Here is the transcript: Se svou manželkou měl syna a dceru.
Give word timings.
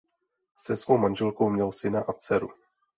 Se 0.57 0.75
svou 0.77 0.97
manželkou 0.97 1.49
měl 1.49 1.71
syna 1.71 2.01
a 2.01 2.13
dceru. 2.13 2.49